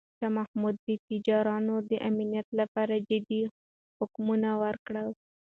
شاه 0.17 0.31
محمود 0.37 0.75
د 0.87 0.89
تجارانو 1.07 1.75
د 1.89 1.91
امنیت 2.09 2.47
لپاره 2.59 2.95
جدي 3.09 3.41
حکمونه 3.97 4.49
ورکړل. 4.63 5.09